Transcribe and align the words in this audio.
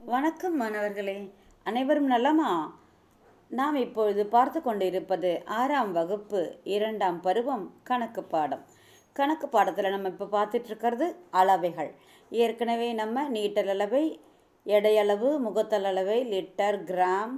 வணக்கம் 0.00 0.56
மாணவர்களே 0.56 1.14
அனைவரும் 1.66 2.06
நலமா? 2.06 2.50
நாம் 3.50 3.74
இப்பொழுது 3.74 4.22
பார்த்து 4.26 4.58
கொண்டிருப்பது 4.62 5.30
ஆறாம் 5.44 5.90
வகுப்பு 5.92 6.40
இரண்டாம் 6.74 7.18
பருவம் 7.20 7.64
கணக்கு 7.82 8.22
பாடம். 8.22 8.62
கணக்கு 9.16 9.48
பாடத்தில் 9.48 9.90
நம்ம 9.90 10.12
இப்போ 10.14 10.26
பார்த்துட்ருக்கிறது 10.36 11.06
அளவைகள். 11.40 11.90
ஏற்கனவே 12.32 12.92
நம்ம 12.92 13.26
நீட்டல் 13.28 13.72
அளவை 13.74 14.04
எடையளவு 14.66 15.32
முகத்தல் 15.38 15.84
அளவை 15.84 16.18
லிட்டர் 16.32 16.78
கிராம் 16.90 17.36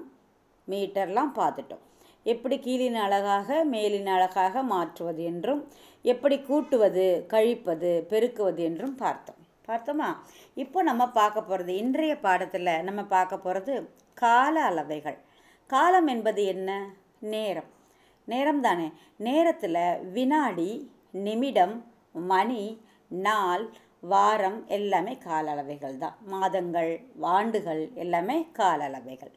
மீட்டர்லாம் 0.69 1.35
பார்த்துட்டோம். 1.41 1.85
எப்படி 2.23 2.59
கீழின் 2.59 3.01
அழகாக 3.07 3.65
மேலின் 3.65 4.07
அழகாக 4.07 4.63
மாற்றுவது 4.75 5.25
என்றும் 5.25 5.65
எப்படி 6.03 6.39
கூட்டுவது 6.41 7.27
கழிப்பது 7.35 7.93
பெருக்குவது 8.11 8.63
என்றும் 8.71 8.95
பார்த்தோம். 8.95 9.40
பார்த்தோமா 9.71 10.09
இப்போ 10.55 10.79
நம்ம 10.83 11.03
பார்க்க 11.11 11.41
போகிறது 11.43 11.73
இன்றைய 11.77 12.15
பாடத்தில் 12.19 12.73
நம்ம 12.83 13.01
பார்க்க 13.05 13.39
போகிறது 13.39 13.75
கால 14.23 14.55
அளவைகள். 14.71 15.19
காலம் 15.71 16.07
என்பது 16.07 16.43
என்ன? 16.45 16.71
நேரம். 17.35 17.71
நேரம் 18.29 18.61
தானே 18.61 18.87
நேரத்தில் 19.27 19.79
வினாடி 20.13 20.71
நிமிடம் 21.27 21.77
மணி 22.31 22.63
நாள் 23.11 23.65
வாரம் 24.13 24.59
எல்லாமே 24.67 25.15
கால 25.19 25.51
அளவைகள் 25.55 25.97
தான் 25.99 26.17
மாதங்கள் 26.25 26.91
ஆண்டுகள் 27.35 27.83
எல்லாமே 27.95 28.37
கால 28.53 28.89
அளவைகள். 28.89 29.33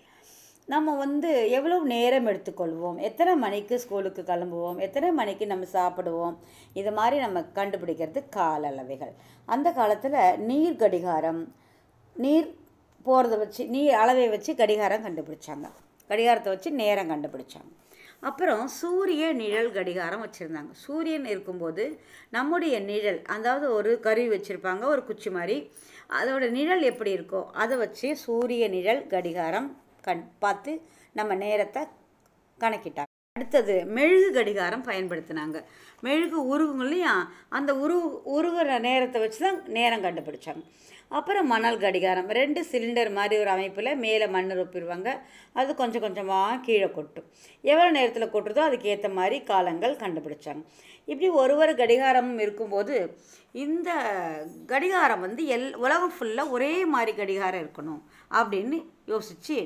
நம்ம 0.67 0.95
வந்து 0.95 1.29
எவ்வளோ 1.57 1.77
நேரம் 1.93 2.27
எடுத்துக்கொள்வோம்? 2.31 2.97
எத்தனை 3.07 3.35
மணிக்கு 3.35 3.75
ஸ்கூலுக்கு 3.83 4.21
கிளம்புவோம்? 4.29 4.77
எத்தனை 4.77 5.11
மணிக்கு 5.11 5.45
நம்ம 5.45 5.65
சாப்பிடுவோம்? 5.73 6.35
இது 6.73 6.91
மாதிரி 6.91 7.17
நம்ம 7.25 7.39
கண்டுபிடிக்கிறது 7.57 8.21
கால 8.29 8.69
அளவைகள். 8.71 9.13
அந்த 9.45 9.71
காலத்தில் 9.71 10.17
நீர் 10.49 10.79
கடிகாரம் 10.83 11.41
நீர் 12.15 12.47
போகிறத 13.05 13.37
வச்சு 13.43 13.63
நீர் 13.75 13.93
அளவை 13.93 14.27
வச்சு 14.29 14.51
கடிகாரம் 14.55 15.05
கண்டுபிடிச்சாங்க. 15.07 15.67
கடிகாரத்தை 16.09 16.51
வச்சு 16.53 16.71
நேரம் 16.71 17.11
கண்டுபிடிச்சாங்க. 17.13 17.71
அப்புறம் 18.29 18.67
சூரிய 18.79 19.23
நிழல் 19.33 19.71
கடிகாரம் 19.71 20.23
வச்சுருந்தாங்க. 20.25 20.71
சூரியன் 20.85 21.25
இருக்கும்போது 21.25 21.85
நம்முடைய 22.29 22.75
நிழல் 22.89 23.21
அதாவது 23.35 23.65
ஒரு 23.77 23.99
கருவி 23.99 24.29
வச்சுருப்பாங்க 24.35 24.83
ஒரு 24.85 25.01
குச்சி 25.03 25.29
மாதிரி 25.29 25.57
அதோட 26.19 26.45
நிழல் 26.57 26.83
எப்படி 26.91 27.11
இருக்கோ 27.17 27.41
அதை 27.63 27.75
வச்சு 27.77 28.07
சூரிய 28.25 28.63
நிழல் 28.75 29.07
கடிகாரம் 29.07 29.69
கண் 30.07 30.23
பார்த்து 30.43 30.71
நம்ம 31.19 31.35
நேரத்தை 31.45 31.81
கணக்கிட்டாங்க. 32.59 33.09
அடுத்தது 33.35 33.75
மெழுகு 33.95 34.29
கடிகாரம் 34.37 34.87
பயன்படுத்தினாங்க. 34.87 35.57
மெழுகு 36.05 36.37
உருகுங்க 36.53 36.83
இல்லையா? 36.85 37.13
அந்த 37.57 37.71
உரு 37.83 37.97
உருகிற 38.35 38.79
நேரத்தை 38.87 39.19
வச்சு 39.23 39.39
தான் 39.45 39.59
நேரம் 39.77 40.03
கண்டுபிடிச்சாங்க. 40.05 40.63
அப்புறம் 41.17 41.47
மணல் 41.53 41.81
கடிகாரம். 41.83 42.29
ரெண்டு 42.39 42.59
சிலிண்டர் 42.71 43.09
மாதிரி 43.17 43.35
ஒரு 43.43 43.51
அமைப்பில் 43.55 43.99
மேலே 44.03 44.27
மண் 44.35 44.53
ரொப்பிடுவாங்க. 44.59 45.09
அது 45.59 45.71
கொஞ்சம் 45.81 46.03
கொஞ்சமாக 46.05 46.61
கீழே 46.67 46.89
கொட்டும். 46.97 47.27
எவ்வளோ 47.71 47.89
நேரத்தில் 47.97 48.33
கொட்டுறதோ 48.35 48.63
அதுக்கு 48.69 48.91
ஏற்ற 48.93 49.09
மாதிரி 49.19 49.37
காலங்கள் 49.51 50.01
கண்டுபிடிச்சாங்க. 50.03 50.63
இப்படி 51.11 51.29
ஒரு 51.41 51.55
ஒரு 51.63 51.73
கடிகாரமும் 51.81 52.41
இருக்கும்போது 52.45 52.97
இந்த 53.63 53.89
கடிகாரம் 54.71 55.23
வந்து 55.25 55.41
எல் 55.55 55.67
உலகம் 55.85 56.13
ஃபுல்லாக 56.15 56.53
ஒரே 56.57 56.73
மாதிரி 56.93 57.13
கடிகாரம் 57.21 57.63
இருக்கணும் 57.63 58.01
அப்படின்னு 58.39 58.77
யோசித்து 59.13 59.57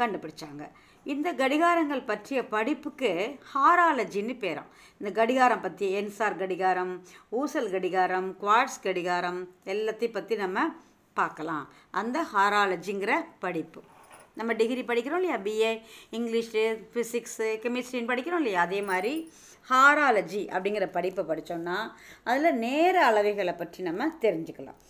கண்டுபிடிச்சாங்க. 0.00 0.64
இந்த 1.12 1.28
கடிகாரங்கள் 1.32 2.02
பற்றிய 2.10 2.40
படிப்புக்கு 2.54 3.10
ஹாராலஜின்னு 3.54 4.34
பேராம். 4.44 4.70
இந்த 5.00 5.10
கடிகாரம் 5.20 5.60
பற்றி 5.60 5.86
என்சார் 6.00 6.36
கடிகாரம் 6.42 6.92
ஊசல் 7.40 7.70
கடிகாரம் 7.70 8.28
குவாட்ஸ் 8.42 8.82
கடிகாரம் 8.82 9.40
எல்லாத்தையும் 9.74 10.16
பற்றி 10.18 10.36
நம்ம 10.36 10.66
பார்க்கலாம். 11.20 11.64
அந்த 11.90 12.18
ஹாராலஜிங்கிற 12.34 13.14
படிப்பு. 13.38 13.82
நம்ம 14.34 14.52
டிகிரி 14.60 14.82
படிக்கிறோம் 14.82 15.20
இல்லையா? 15.22 15.38
பிஏ 15.46 15.72
இங்கிலீஷு 16.18 16.62
ஃபிசிக்ஸு 16.92 17.48
கெமிஸ்ட்ரின்னு 17.64 18.10
படிக்கிறோம் 18.12 18.42
இல்லையா? 18.42 18.60
அதே 18.60 18.82
மாதிரி 18.90 19.32
ஹாராலஜி 19.70 20.40
அப்படிங்கிற 20.54 20.86
படிப்பை 20.96 21.24
படித்தோம்னா 21.24 21.76
அதில் 22.30 22.58
நேர 22.66 22.94
அளவைகளை 23.10 23.56
பற்றி 23.56 23.82
நம்ம 23.88 24.06
தெரிஞ்சுக்கலாம். 24.20 24.80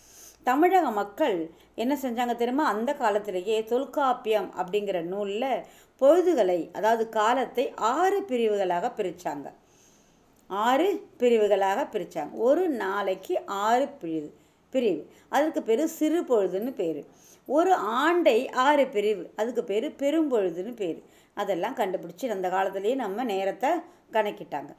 தமிழக 0.47 0.91
மக்கள் 0.91 1.36
என்ன 1.75 1.94
செஞ்சாங்க 2.03 2.34
தெரியுமா? 2.34 2.64
அந்த 2.75 2.91
காலத்திலேயே 2.94 3.56
தொல்காப்பியம் 3.64 4.48
அப்படிங்கிற 4.60 4.98
நூலில் 5.03 5.64
பொழுதுகளை 6.00 6.60
அதாவது 6.72 7.04
காலத்தை 7.08 7.64
ஆறு 7.94 8.19
பிரிவுகளாக 8.22 8.91
பிரித்தாங்க 8.98 9.48
ஆறு 10.50 10.88
பிரிவுகளாக 11.19 11.84
பிரித்தாங்க 11.92 12.32
ஒரு 12.48 12.64
நாளைக்கு 12.82 13.34
ஆறு 13.47 13.86
பிரிவு 14.02 14.31
பிரிவு. 14.72 15.00
அதுக்கு 15.28 15.60
பேர் 15.62 15.82
சிறு 15.98 16.20
பொழுதுன்னு 16.22 16.72
பேர். 16.75 17.00
ஒரு 17.48 17.72
ஆண்டை 17.75 18.38
ஆறு 18.64 18.84
பிரிவு 18.86 19.25
அதுக்கு 19.36 19.62
பேர் 19.64 19.86
பெரும்பொழுதுன்னு 20.02 20.72
பேர். 20.76 21.00
அதெல்லாம் 21.34 21.76
கண்டுபிடிச்சி 21.76 22.26
அந்த 22.36 22.48
காலத்துலேயே 22.48 22.94
நம்ம 22.94 23.25
நேரத்தை 23.25 23.70
கணக்கிட்டாங்க. 24.12 24.72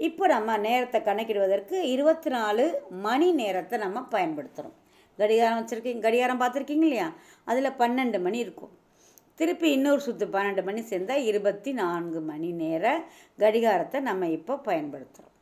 இப்போ 0.00 0.24
நம்ம 0.32 0.56
நேரத்தை 0.66 0.98
கணக்கிடுவதற்கு 1.06 1.76
இருபத்தி 1.92 2.30
நாலு 2.34 2.64
மணி 3.06 3.28
நேரத்தை 3.40 3.76
நம்ம 3.84 4.00
பயன்படுத்துகிறோம் 4.12 4.76
கடிகாரம் 5.18 5.58
வச்சுருக்கீங்க 5.60 6.02
கடிகாரம் 6.06 6.40
பார்த்துருக்கீங்க 6.42 6.86
இல்லையா? 6.88 7.08
அதில் 7.44 7.76
பன்னெண்டு 7.80 8.18
மணி 8.26 8.38
இருக்கும். 8.38 8.72
திருப்பி 9.38 9.68
இன்னொரு 9.76 10.00
சுற்று 10.04 10.26
பன்னெண்டு 10.34 10.62
மணி 10.68 10.80
சேர்ந்தால் 10.90 11.24
இருபத்தி 11.30 11.72
நான்கு 11.80 12.20
மணி 12.30 12.50
நேர 12.60 12.84
கடிகாரத்தை 13.38 13.98
நம்ம 14.00 14.28
இப்போ 14.28 14.54
பயன்படுத்துகிறோம் 14.68 15.34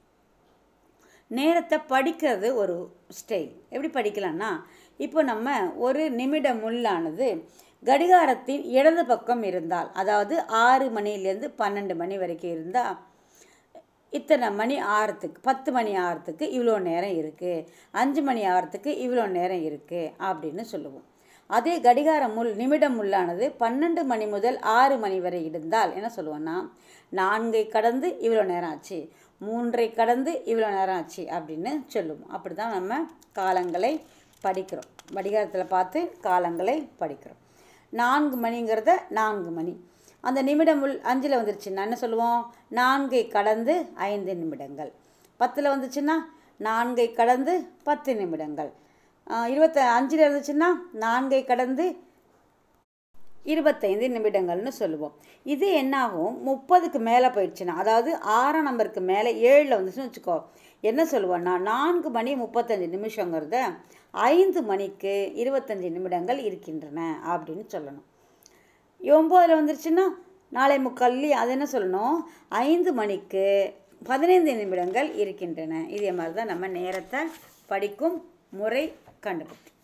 நேரத்தை 1.30 1.78
படிக்கிறது 1.92 2.48
ஒரு 2.62 2.74
ஸ்டைல். 3.18 3.52
எப்படி 3.74 3.90
படிக்கலாம்னா 3.98 4.50
இப்போ 5.00 5.22
நம்ம 5.22 5.46
ஒரு 5.86 6.02
நிமிட 6.20 6.48
முள்ளானது 6.62 7.28
கடிகாரத்தின் 7.82 8.64
இடது 8.76 9.04
பக்கம் 9.06 9.42
இருந்தால் 9.42 9.88
அதாவது 10.02 10.34
ஆறு 10.66 10.86
மணிலேருந்து 10.96 11.50
பன்னெண்டு 11.58 11.96
மணி 12.02 12.16
வரைக்கும் 12.22 12.54
இருந்தால் 12.56 12.96
இத்தனை 14.18 14.48
மணி 14.60 14.76
ஆறத்துக்கு 14.98 15.38
பத்து 15.48 15.70
மணி 15.76 15.92
ஆறத்துக்கு 16.04 16.44
இவ்வளோ 16.56 16.76
நேரம் 16.88 17.16
இருக்குது 17.20 17.66
அஞ்சு 18.00 18.22
மணி 18.28 18.42
ஆறத்துக்கு 18.54 18.90
இவ்வளோ 19.04 19.24
நேரம் 19.36 19.62
இருக்குது 19.68 20.12
அப்படின்னு 20.28 20.64
சொல்லுவோம். 20.72 21.06
அதே 21.50 21.74
கடிகார 21.86 22.22
முள் 22.36 22.50
நிமிடம் 22.60 22.96
முள்ளானது 22.98 23.46
பன்னெண்டு 23.62 24.02
மணி 24.12 24.26
முதல் 24.34 24.58
ஆறு 24.78 24.94
மணி 25.04 25.18
வரை 25.26 25.40
இருந்தால் 25.48 25.94
என்ன 25.98 26.08
சொல்லுவோன்னா 26.16 26.56
நான்கை 27.12 27.62
கடந்து 27.74 28.08
இவ்வளோ 28.26 28.44
நேரம் 28.52 28.72
ஆச்சு 28.74 28.98
மூன்றை 29.40 29.86
கடந்து 29.98 30.32
இவ்வளோ 30.50 30.68
நேரம் 30.76 30.98
ஆச்சு 31.00 31.22
அப்படின்னு 31.36 31.72
சொல்லுவோம். 31.94 32.30
அப்படி 32.36 32.54
தான் 32.60 32.74
நம்ம 32.76 33.00
காலங்களை 33.38 33.92
படிக்கிறோம். 34.44 34.90
கடிகாரத்தில் 35.16 35.72
பார்த்து 35.74 36.00
காலங்களை 36.26 36.76
படிக்கிறோம். 37.02 37.40
நான்கு 37.92 38.36
மணிங்கிறத 38.44 38.92
நான்கு 39.18 39.50
மணி. 39.58 39.74
அந்த 40.20 40.42
நிமிடம் 40.42 40.82
உள் 40.82 41.00
அஞ்சில் 41.00 41.36
வந்துருச்சுன்னா 41.38 41.84
என்ன 41.88 41.96
சொல்லுவோம்? 41.96 42.54
நான்கை 42.70 43.28
கடந்து 43.28 43.74
ஐந்து 43.94 44.34
நிமிடங்கள். 44.36 44.92
பத்தில் 45.36 45.72
வந்துச்சுன்னா 45.74 46.16
நான்கை 46.60 47.14
கடந்து 47.14 47.54
பத்து 47.82 48.16
நிமிடங்கள். 48.16 48.72
இருபத்த 49.26 49.78
அஞ்சில் 49.98 50.24
இருந்துச்சுன்னா 50.26 50.68
நான்கை 51.04 51.44
கடந்து 51.44 51.86
இருபத்தைந்து 53.52 54.06
நிமிடங்கள்னு 54.08 54.68
சொல்லுவோம். 54.68 55.12
இது 55.44 55.66
என்னாகும்? 55.72 56.34
முப்பதுக்கு 56.46 57.00
மேலே 57.08 57.26
போயிடுச்சுன்னா 57.26 57.74
அதாவது 57.82 58.10
ஆறாம் 58.20 58.68
நம்பருக்கு 58.68 59.00
மேலே 59.00 59.30
ஏழில் 59.50 59.76
வந்துச்சுன்னு 59.76 60.08
வச்சுக்கோ. 60.08 60.38
என்ன 60.80 61.04
சொல்லுவோன்னா 61.04 61.58
நான்கு 61.70 62.10
மணி 62.10 62.34
முப்பத்தஞ்சு 62.34 62.88
நிமிஷங்கிறத 62.94 63.58
ஐந்து 64.10 64.62
மணிக்கு 64.62 65.32
இருபத்தஞ்சு 65.44 65.90
நிமிடங்கள் 65.96 66.38
இருக்கின்றன 66.38 67.00
அப்படின்னு 67.32 67.64
சொல்லணும். 67.74 68.06
ஒம்போதில் 69.00 69.54
வந்துருச்சுன்னா 69.54 70.06
நாளை 70.50 70.78
முக்கல்லி 70.78 71.28
அது 71.30 71.50
என்ன 71.50 71.66
சொல்லணும்? 71.72 72.24
ஐந்து 72.48 72.92
மணிக்கு 72.92 73.74
பதினைந்து 74.04 74.54
நிமிடங்கள் 74.54 75.14
இருக்கின்றன. 75.14 75.84
இதே 75.88 76.12
மாதிரி 76.12 76.34
தான் 76.34 76.46
நம்ம 76.46 76.66
நேரத்தை 76.66 77.20
படிக்கும் 77.66 78.30
முறை 78.50 78.94
கண்டுபிடிக்கும் 79.20 79.74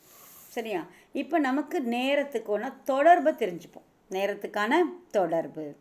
சரியா? 0.48 0.86
இப்போ 1.12 1.38
நமக்கு 1.38 1.80
நேரத்துக்கான 1.80 2.72
தொடர்பை 2.84 3.32
தெரிஞ்சுப்போம். 3.32 3.88
நேரத்துக்கான 4.10 4.74
தொடர்பு. 5.10 5.74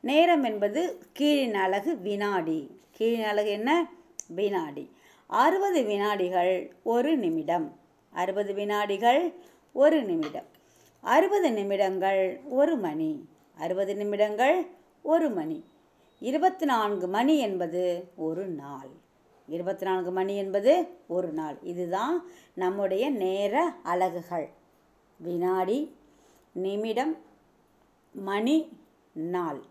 நேரம் 0.00 0.44
என்பது 0.44 1.00
கீழின் 1.18 1.54
அழகு 1.54 1.98
வினாடி. 1.98 2.80
கீழின் 2.98 3.24
அழகு 3.24 3.50
என்ன? 3.50 3.90
வினாடி. 4.26 4.90
அறுபது 5.26 5.82
வினாடிகள் 5.82 6.72
ஒரு 6.82 7.16
நிமிடம். 7.16 7.78
அறுபது 8.10 8.54
வினாடிகள் 8.54 9.34
ஒரு 9.72 10.02
நிமிடம். 10.02 10.54
அறுபது 11.06 11.52
நிமிடங்கள் 11.52 12.40
ஒரு 12.48 12.76
மணி. 12.76 13.28
அறுபது 13.58 13.96
நிமிடங்கள் 13.96 14.66
ஒரு 15.02 15.30
மணி. 15.30 15.64
இருபத்தி 16.20 16.64
நான்கு 16.64 17.06
மணி 17.06 17.38
என்பது 17.38 18.08
ஒரு 18.16 18.46
நாள். 18.46 18.88
இருபத்தி 19.46 19.84
நான்கு 19.84 20.10
மணி 20.10 20.36
என்பது 20.36 20.86
ஒரு 21.06 21.28
நாள். 21.28 21.58
இதுதான் 21.62 22.24
நம்முடைய 22.54 23.10
நேர 23.10 23.74
அலகுகள். 23.82 24.48
வினாடி 25.16 25.96
நிமிடம் 26.52 27.16
மணி 28.12 28.78
நாள். 29.12 29.62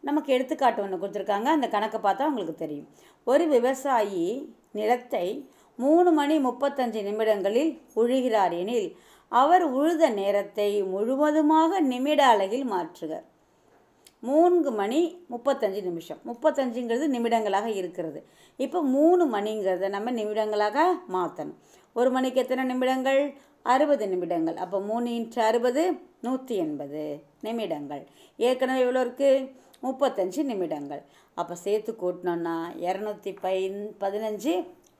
நமக்கு 0.00 0.32
எடுத்துக்காட்டு 0.32 0.82
ஒன்று 0.82 0.96
கொடுத்துருக்காங்க. 0.96 1.42
அந்த 1.42 1.68
கணக்கை 1.68 2.00
பார்த்தா 2.00 2.26
உங்களுக்கு 2.26 2.54
தெரியும். 2.54 2.88
ஒரு 3.24 3.48
விவசாயி 3.48 4.54
நிலத்தை 4.70 5.50
மூணு 5.76 6.12
மணி 6.12 6.38
முப்பத்தஞ்சு 6.38 7.02
நிமிடங்களில் 7.02 7.80
உழுகிறார் 7.96 8.58
எனில் 8.58 8.96
அவர் 9.32 9.64
உழுத 9.78 10.04
நேரத்தை 10.20 10.68
முழுவதுமாக 10.92 11.80
நிமிட 11.92 12.20
அலகில் 12.32 12.66
மாற்றுக. 12.72 13.12
மூன்று 14.28 14.70
மணி 14.80 15.00
முப்பத்தஞ்சு 15.32 15.80
நிமிஷம். 15.88 16.20
முப்பத்தஞ்சுங்கிறது 16.28 17.06
நிமிடங்களாக 17.14 17.68
இருக்கிறது. 17.80 18.20
இப்போ 18.64 18.78
மூணு 18.96 19.24
மணிங்கிறத 19.34 19.88
நம்ம 19.96 20.12
நிமிடங்களாக 20.20 20.78
மாற்றணும் 21.16 21.58
ஒரு 21.98 22.10
மணிக்கு 22.16 22.40
எத்தனை 22.44 22.64
நிமிடங்கள்? 22.72 23.20
அறுபது 23.74 24.04
நிமிடங்கள். 24.12 24.56
அப்போ 24.64 24.78
மூணு 24.88 25.06
இன்ட்டு 25.18 25.40
அறுபது 25.48 25.82
நூற்றி 26.26 26.54
எண்பது 26.64 27.04
நிமிடங்கள். 27.46 28.02
ஏற்கனவே 28.48 28.82
எவ்வளோ 28.86 29.02
இருக்குது 29.04 29.46
முப்பத்தஞ்சு 29.86 30.40
நிமிடங்கள். 30.50 31.02
அப்போ 31.40 31.54
சேர்த்து 31.64 31.92
கூட்டினோன்னா 32.02 32.56
இரநூத்தி 32.86 33.32
பைன் 33.44 33.80
பதினஞ்சு 34.02 34.54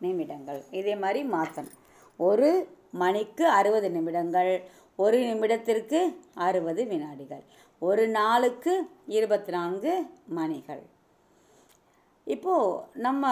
நிமிடங்கள். 0.05 0.61
இதே 0.81 0.94
மாதிரி 1.05 1.23
மாற்றணும் 1.34 1.76
ஒரு 2.16 2.50
மணிக்கு 3.02 3.44
அறுபது 3.48 3.90
நிமிடங்கள் 3.90 4.52
ஒரு 4.96 5.18
நிமிடத்திற்கு 5.18 5.98
அறுபது 6.34 6.84
வினாடிகள் 6.86 7.44
ஒரு 7.78 8.08
நாளுக்கு 8.08 8.88
இருபத்தி 9.06 9.52
நான்கு 9.52 9.92
மணிகள். 10.26 10.82
இப்போது 12.24 12.80
நம்ம 13.06 13.24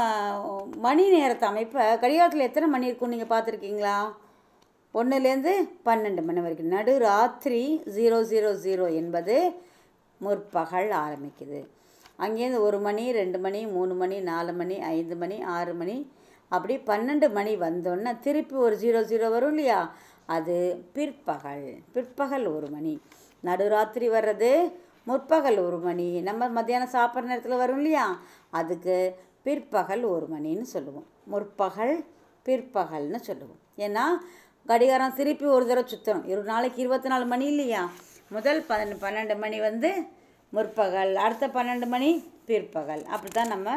மணி 0.76 1.08
நேரத்தை 1.08 1.48
அமைப்பை 1.48 1.98
கடிகாரத்தில் 1.98 2.46
எத்தனை 2.48 2.68
மணி 2.68 2.86
இருக்கும் 2.86 3.12
நீங்கள் 3.14 3.32
பார்த்துருக்கீங்களா? 3.32 3.96
ஒன்றுலேருந்து 4.94 5.52
பன்னெண்டு 5.84 6.22
மணி 6.24 6.40
வரைக்கும். 6.40 6.74
நடு 6.76 6.98
ராத்திரி 6.98 7.82
ஜீரோ 7.96 8.18
ஜீரோ 8.32 8.50
ஜீரோ 8.64 8.94
என்பது 8.94 9.36
முற்பகல் 10.20 10.90
ஆரம்பிக்குது. 11.04 11.60
அங்கேருந்து 12.18 12.60
ஒரு 12.60 12.78
மணி 12.78 13.12
ரெண்டு 13.12 13.38
மணி 13.38 13.66
மூணு 13.66 13.94
மணி 13.94 14.20
நாலு 14.20 14.52
மணி 14.52 14.78
ஐந்து 14.78 15.16
மணி 15.16 15.42
ஆறு 15.42 15.74
மணி 15.74 15.96
அப்படி 16.56 16.74
பன்னெண்டு 16.90 17.28
மணி 17.32 17.52
வந்தோன்னே 17.56 18.12
திருப்பி 18.26 18.56
ஒரு 18.66 18.74
ஜீரோ 18.82 19.00
ஜீரோ 19.10 19.28
வரும் 19.30 19.54
இல்லையா? 19.54 19.80
அது 20.36 20.56
பிற்பகல். 20.94 21.66
பிற்பகல் 21.92 22.46
ஒரு 22.56 22.68
மணி. 22.76 22.94
நடுராத்திரி 23.44 24.06
வர்றது 24.16 24.50
முற்பகல் 25.06 25.58
ஒரு 25.66 25.78
மணி. 25.78 26.08
நம்ம 26.20 26.48
மத்தியானம் 26.48 26.92
சாப்பிட்ற 26.92 27.28
நேரத்தில் 27.30 27.60
வரும் 27.62 27.76
இல்லையா? 27.76 28.06
அதுக்கு 28.50 28.96
பிற்பகல் 29.46 30.04
ஒரு 30.14 30.26
மணின்னு 30.34 30.66
சொல்லுவோம். 30.74 31.06
முற்பகல் 31.32 31.94
பிற்பகல்னு 32.46 33.20
சொல்லுவோம். 33.28 33.60
ஏன்னா 33.76 34.04
கடிகாரம் 34.66 35.16
திருப்பி 35.18 35.46
ஒரு 35.56 35.64
தடவை 35.66 35.84
சுற்றணும் 35.92 36.30
ஒரு 36.32 36.42
நாளைக்கு 36.42 36.80
இருபத்தி 36.80 37.08
நாலு 37.08 37.26
மணி 37.32 37.46
இல்லையா? 37.46 37.82
முதல் 38.28 38.60
பன்னெண்டு 38.68 38.96
பன்னெண்டு 39.04 39.36
மணி 39.38 39.58
வந்து 39.60 39.90
முற்பகல். 40.52 41.14
அடுத்த 41.14 41.48
பன்னெண்டு 41.48 41.86
மணி 41.86 42.10
பிற்பகல். 42.48 43.04
அப்படி 43.14 43.32
தான் 43.32 43.52
நம்ம 43.54 43.68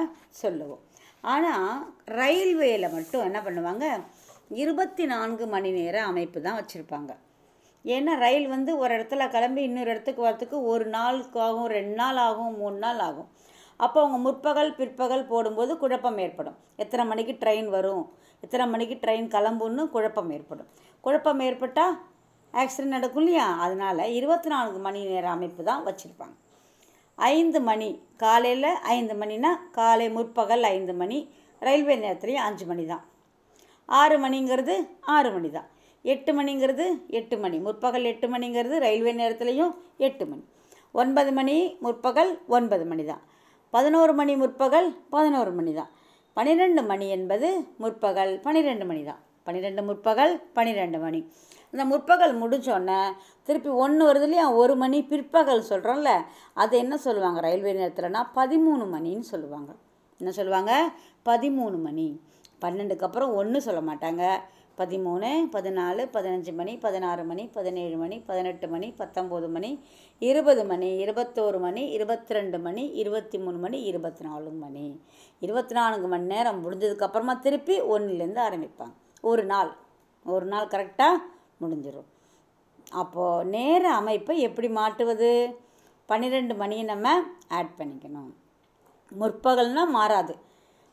சொல்லுவோம். 0.43 0.83
ஆனால் 1.23 1.93
ரயில்வேயில் 2.05 2.93
மட்டும் 2.95 3.25
என்ன 3.27 3.39
பண்ணுவாங்க? 3.45 3.85
இருபத்தி 4.61 5.05
நான்கு 5.05 5.47
மணி 5.47 5.71
நேர 5.71 6.03
அமைப்பு 6.03 6.41
தான் 6.41 6.59
வச்சுருப்பாங்க. 6.59 7.11
ஏன்னா 7.85 8.13
ரயில் 8.25 8.47
வந்து 8.47 8.77
ஒரு 8.77 8.91
இடத்துல 8.97 9.29
கிளம்பி 9.29 9.61
இன்னொரு 9.61 9.89
இடத்துக்கு 9.89 10.21
வரத்துக்கு 10.27 10.57
ஒரு 10.71 10.85
நாளுக்கு 10.85 11.39
ஆகும் 11.41 11.67
ரெண்டு 11.67 11.95
நாள் 11.95 12.19
ஆகும் 12.27 12.57
மூணு 12.57 12.77
நாள் 12.77 12.99
ஆகும். 12.99 13.29
அப்போ 13.77 13.97
அவங்க 14.01 14.17
முற்பகல் 14.17 14.75
பிற்பகல் 14.75 15.25
போடும்போது 15.25 15.77
குழப்பம் 15.77 16.17
ஏற்படும். 16.17 16.57
எத்தனை 16.75 17.05
மணிக்கு 17.05 17.33
ட்ரெயின் 17.43 17.69
வரும்? 17.69 18.05
எத்தனை 18.41 18.65
மணிக்கு 18.67 18.95
ட்ரெயின் 19.03 19.27
கிளம்புன்னு 19.35 19.89
குழப்பம் 19.89 20.31
ஏற்படும். 20.31 20.67
குழப்பம் 21.01 21.39
ஏற்பட்டால் 21.39 21.95
ஆக்சிடென்ட் 22.53 22.95
நடக்கும் 22.97 23.21
இல்லையா? 23.21 23.47
அதனால் 23.65 23.97
இருபத்தி 23.97 24.49
நான்கு 24.49 24.79
மணி 24.79 25.05
நேர 25.05 25.29
அமைப்பு 25.29 25.63
தான் 25.63 25.85
வச்சுருப்பாங்க. 25.87 26.35
ஐந்து 27.17 27.59
மணி 27.61 27.89
காலையில் 28.17 28.71
ஐந்து 28.95 29.15
மணினா 29.21 29.51
காலை 29.71 30.09
முற்பகல் 30.09 30.63
ஐந்து 30.63 30.93
மணி 30.93 31.17
ரயில்வே 31.61 31.95
நேரத்துலேயும் 31.95 32.45
அஞ்சு 32.47 32.65
மணி 32.65 32.85
தான் 32.85 33.03
ஆறு 33.89 34.17
மணிங்கிறது 34.19 34.75
ஆறு 35.15 35.31
மணி 35.31 35.49
தான் 35.49 35.67
எட்டு 36.05 36.31
மணிங்கிறது 36.39 36.85
எட்டு 37.09 37.37
மணி 37.37 37.57
முற்பகல் 37.59 38.03
எட்டு 38.03 38.27
மணிங்கிறது 38.33 38.77
ரயில்வே 38.85 39.13
நேரத்துலேயும் 39.13 39.73
எட்டு 39.97 40.25
மணி. 40.25 40.43
ஒன்பது 40.91 41.31
மணி 41.31 41.77
முற்பகல் 41.79 42.31
ஒன்பது 42.47 42.85
மணி 42.85 43.05
தான் 43.05 43.23
பதினோரு 43.73 44.13
மணி 44.13 44.35
முற்பகல் 44.35 44.89
பதினோரு 45.09 45.51
மணி 45.51 45.73
தான் 45.73 45.91
பன்னிரெண்டு 46.37 46.83
மணி 46.83 47.09
என்பது 47.09 47.47
முற்பகல் 47.77 48.39
பன்னிரெண்டு 48.45 48.85
மணி 48.85 49.03
தான் 49.03 49.21
பன்னிரெண்டு 49.43 49.83
முற்பகல் 49.83 50.33
பன்னிரெண்டு 50.53 50.99
மணி. 50.99 51.19
இந்த 51.71 51.85
முற்பகல் 51.85 52.41
முடிஞ்சோடனே 52.41 53.11
திருப்பி 53.43 53.69
ஒன்று 53.69 54.11
வருது 54.11 54.21
இல்லையா 54.21 54.51
ஒரு 54.51 54.75
மணி 54.75 55.03
பிற்பகல் 55.03 55.63
சொல்கிறோம்ல 55.69 56.09
அது 56.53 56.77
என்ன 56.77 56.97
சொல்லுவாங்க 56.97 57.39
ரயில்வே 57.39 57.73
நேரத்தில்னா 57.73 58.27
பதிமூணு 58.35 58.85
மணின்னு 58.93 59.19
சொல்லுவாங்க. 59.19 59.71
என்ன 60.17 60.31
சொல்லுவாங்க? 60.31 60.89
பதிமூணு 61.25 61.81
மணி. 61.81 62.21
பன்னெண்டுக்கு 62.61 63.01
அப்புறம் 63.01 63.33
ஒன்று 63.33 63.61
சொல்ல 63.61 63.93
மாட்டாங்க. 63.93 64.37
பதிமூணு 64.77 65.27
பதினாலு 65.51 66.01
பதினஞ்சு 66.13 66.53
மணி 66.53 66.77
பதினாறு 66.77 67.23
மணி 67.23 67.45
பதினேழு 67.47 67.97
மணி 67.97 68.19
பதினெட்டு 68.19 68.67
மணி 68.67 68.93
பத்தொம்போது 68.97 69.49
மணி 69.49 69.83
இருபது 70.19 70.65
மணி 70.65 71.05
இருபத்தோரு 71.05 71.59
மணி 71.59 71.89
இருபத்தி 71.89 72.33
ரெண்டு 72.33 72.59
மணி 72.59 72.87
இருபத்தி 72.87 73.37
மூணு 73.37 73.57
மணி 73.57 73.81
இருபத்தி 73.81 74.25
நாலு 74.25 74.49
மணி. 74.49 75.01
இருபத்தி 75.39 75.73
நான்கு 75.73 76.07
மணி 76.07 76.23
நேரம் 76.23 76.59
முடிஞ்சதுக்கப்புறமா 76.65 77.39
திருப்பி 77.39 77.81
ஒன்றுலேருந்து 77.81 78.41
ஆரம்பிப்பாங்க. 78.49 78.93
ஒரு 79.21 79.45
நாள். 79.45 79.71
ஒரு 80.25 80.45
நாள் 80.45 80.67
கரெக்டாக 80.67 81.15
முடிஞ்சிடும் 81.61 82.09
அப்போது 83.01 83.47
நேர 83.55 83.83
அமைப்பை 83.99 84.35
எப்படி 84.47 84.69
மாட்டுவது 84.79 85.31
பன்னிரெண்டு 86.09 86.53
மணியை 86.55 86.83
நம்ம 86.83 87.07
ஆட் 87.57 87.73
பண்ணிக்கணும். 87.79 88.29
முற்பகல்னால் 89.11 89.93
மாறாது. 89.97 90.35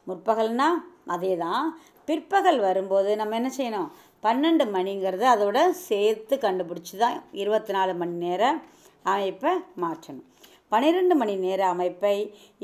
முற்பகல்னால் 0.06 0.78
அதே 1.14 1.32
தான் 1.37 1.66
பிற்பகல் 2.08 2.58
வரும்போது 2.69 3.11
நம்ம 3.16 3.37
என்ன 3.40 3.50
செய்யணும்? 3.58 3.90
பன்னெண்டு 4.25 4.64
மணிங்கிறத 4.76 5.25
அதோட 5.34 5.58
சேர்த்து 5.88 6.34
கண்டுபிடிச்சி 6.44 6.94
தான் 7.02 7.16
இருபத்தி 7.43 7.72
நாலு 7.76 7.94
மணி 7.94 8.16
நேர 8.26 8.43
அமைப்பை 9.12 9.52
மாற்றணும். 9.82 10.26
பன்னிரெண்டு 10.72 11.14
மணி 11.20 11.34
நேர 11.46 11.61
அமைப்பை 11.75 12.16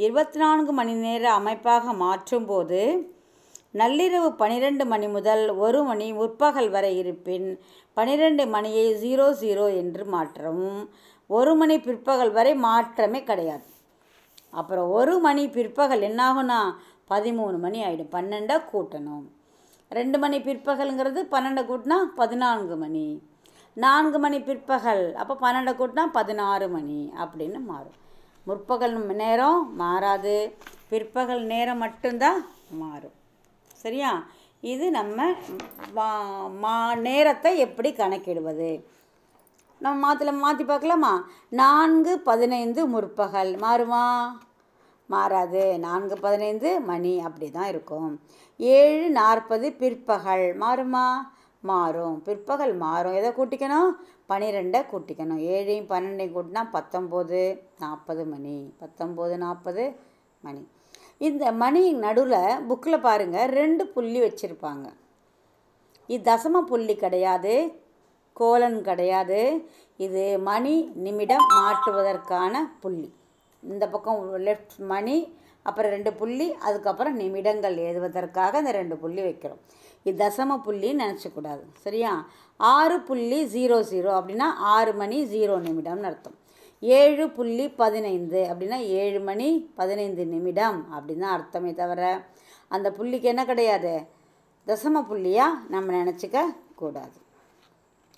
இருபத்தி 0.05 0.39
நான்கு 0.39 0.73
மணி 0.73 0.95
நேர 1.07 1.25
அமைப்பாக 1.41 1.93
மாற்றும்போது 2.05 2.81
நள்ளிரவு 3.75 4.29
பன்னிரெண்டு 4.31 4.85
மணி 4.87 5.09
முதல் 5.09 5.43
ஒரு 5.65 5.83
மணி 5.83 6.13
முற்பகல் 6.13 6.71
வரை 6.71 6.99
இருப்பின் 6.99 7.61
பன்னிரெண்டு 7.93 8.47
மணியை 8.47 8.87
ஜீரோ 9.03 9.27
ஜீரோ 9.43 9.67
என்று 9.77 10.05
மாற்றவும். 10.05 10.89
ஒரு 11.27 11.55
மணி 11.55 11.81
பிற்பகல் 11.81 12.33
வரை 12.33 12.55
மாற்றமே 12.55 13.23
கிடையாது. 13.23 13.69
அப்புறம் 14.51 14.89
ஒரு 14.91 15.19
மணி 15.19 15.49
பிற்பகல் 15.49 16.01
என்னாகும்னா 16.01 16.61
பதிமூணு 17.11 17.59
மணி 17.59 17.85
ஆகிடும் 17.85 18.15
பன்னெண்டாக 18.17 18.69
கூட்டணும். 18.73 19.27
ரெண்டு 19.89 20.19
மணி 20.19 20.39
பிற்பகலுங்கிறது 20.39 21.23
பன்னெண்டை 21.35 21.65
கூட்டினா 21.71 21.99
பதினான்கு 22.17 22.77
மணி. 22.77 23.23
நான்கு 23.75 24.19
மணி 24.19 24.41
பிற்பகல் 24.41 25.15
அப்போ 25.15 25.37
பன்னெண்டை 25.45 25.75
கூட்டினா 25.81 26.07
பதினாறு 26.13 26.69
மணி 26.69 27.13
அப்படின்னு 27.17 27.61
மாறும். 27.71 27.97
முற்பகல் 28.45 28.99
நேரம் 29.23 29.77
மாறாது. 29.77 30.57
பிற்பகல் 30.89 31.43
நேரம் 31.43 31.79
மட்டும்தான் 31.79 32.47
மாறும். 32.71 33.17
சரியா? 33.81 34.27
இது 34.61 34.91
நம்ம 34.91 35.31
மா- 35.97 36.59
மா 36.59 36.95
நேரத்தை 36.95 37.59
எப்படி 37.59 37.93
கணக்கிடுவது? 37.93 38.85
நம்ம 39.79 40.15
மாற்றில 40.15 40.39
மாற்றி 40.39 40.65
பார்க்கலாமா? 40.65 41.29
நான்கு 41.49 42.19
பதினைந்து 42.19 42.87
முற்பகல். 42.87 43.55
மாறுமா? 43.55 44.33
மாறாது. 45.07 45.79
நான்கு 45.79 46.19
பதினைந்து 46.19 46.81
மணி 46.81 47.21
அப்படி 47.21 47.51
தான் 47.51 47.69
இருக்கும். 47.69 48.21
ஏழு 48.59 49.11
நாற்பது 49.11 49.73
பிற்பகல். 49.73 50.59
மாறுமா? 50.59 51.15
மாறும். 51.61 52.23
பிற்பகல் 52.23 52.77
மாறும். 52.77 53.13
எதை 53.13 53.31
கூட்டிக்கணும்? 53.31 53.91
பன்னிரெண்டை 54.29 54.85
கூட்டிக்கணும். 54.85 55.41
ஏழையும் 55.41 55.87
பன்னெண்டையும் 55.87 56.37
கூட்டினா 56.37 56.69
பத்தொம்போது 56.73 57.59
நாற்பது 57.79 58.25
மணி. 58.25 58.75
பத்தொம்போது 58.81 59.37
நாற்பது 59.37 59.97
மணி. 60.41 60.67
இந்த 61.29 61.47
மணி 61.63 61.83
நடுவில் 62.05 62.61
புக்கில் 62.69 63.05
பாருங்கள் 63.07 63.51
ரெண்டு 63.59 63.83
புள்ளி 63.95 64.21
வச்சுருப்பாங்க. 64.25 64.87
இது 66.13 66.21
தசம 66.29 66.63
புள்ளி 66.71 66.95
கிடையாது 67.03 67.55
கோலன் 68.41 68.79
கிடையாது. 68.89 69.41
இது 70.07 70.23
மணி 70.49 70.75
நிமிடம் 71.05 71.45
மாற்றுவதற்கான 71.57 72.63
புள்ளி. 72.85 73.09
இந்த 73.63 73.85
பக்கம் 73.95 74.23
லெஃப்ட் 74.47 74.77
மணி 74.93 75.19
அப்புறம் 75.69 75.93
ரெண்டு 75.97 76.13
புள்ளி 76.21 76.49
அதுக்கப்புறம் 76.67 77.19
நிமிடங்கள் 77.23 77.77
எழுதுவதற்காக 77.89 78.63
இந்த 78.63 78.73
ரெண்டு 78.81 78.97
புள்ளி 79.03 79.23
வைக்கிறோம். 79.29 79.63
இது 80.07 80.17
தசம 80.25 80.61
புள்ளின்னு 80.67 81.05
நினச்சக்கூடாது 81.07 81.65
சரியா? 81.85 82.13
ஆறு 82.61 82.97
புள்ளி 83.11 83.41
ஜீரோ 83.57 83.79
ஜீரோ 83.93 84.11
அப்படின்னா 84.21 84.49
ஆறு 84.77 84.95
மணி 85.03 85.19
ஜீரோ 85.35 85.57
நிமிடம்னு 85.67 86.09
அர்த்தம். 86.11 86.39
ஏழு 86.81 87.31
புள்ளி 87.31 87.69
பதினைந்து 87.69 88.47
அப்படின்னா 88.53 88.79
ஏழு 88.87 89.21
மணி 89.21 89.71
பதினைந்து 89.75 90.27
நிமிடம் 90.27 90.87
அப்படின்னு 90.93 91.19
தான் 91.19 91.41
அர்த்தமே 91.41 91.75
தவிர 91.75 92.25
அந்த 92.69 92.91
புள்ளிக்கு 92.91 93.23
என்ன 93.23 93.45
கிடையாது? 93.45 94.07
தசம 94.67 95.03
புள்ளியாக 95.11 95.61
நம்ம 95.69 96.05
நினச்சிக்க 96.05 96.45
கூடாது. 96.75 97.19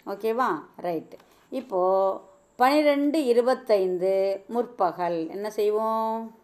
ஓகேவா? 0.07 0.49
ரைட்டு. 0.83 1.19
இப்போது 1.51 2.21
பன்னிரெண்டு 2.57 3.25
இருபத்தைந்து 3.25 4.43
முற்பகல் 4.49 5.29
என்ன 5.29 5.51
செய்வோம்? 5.51 6.37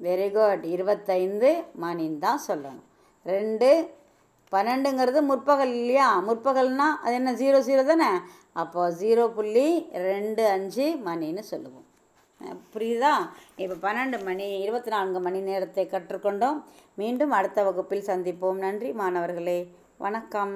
வெரி 0.00 0.30
குட் 0.32 0.64
இருபத்தைந்து 0.64 1.64
மணின்னு 1.80 2.18
தான் 2.18 2.40
சொல்லணும். 2.48 2.84
ரெண்டு 3.22 3.94
பன்னெண்டுங்கிறது 4.54 5.20
முற்பகல் 5.30 5.74
இல்லையா? 5.80 6.08
முற்பகல்னா 6.28 6.88
அது 7.04 7.14
என்ன 7.14 7.32
ஜீரோ 7.32 7.58
ஜீரோ 7.68 7.84
தானே? 7.84 8.10
அப்போது 8.52 8.96
ஜீரோ 9.00 9.24
புள்ளி 9.28 9.86
ரெண்டு 9.92 10.46
அஞ்சு 10.46 10.86
மணின்னு 11.06 11.44
சொல்லுவோம். 11.52 11.86
புரியுதா? 12.74 13.12
இப்போ 13.56 13.76
பன்னெண்டு 13.84 14.24
மணி 14.24 14.46
இருபத்தி 14.60 14.90
நான்கு 14.90 15.20
மணி 15.20 15.40
நேரத்தை 15.40 15.88
கற்றுக்கொண்டோம். 15.90 16.62
மீண்டும் 16.94 17.30
அடுத்த 17.30 17.62
வகுப்பில் 17.62 18.08
சந்திப்போம். 18.10 18.62
நன்றி 18.64 18.92
மாணவர்களே. 18.92 19.58
வணக்கம். 19.96 20.54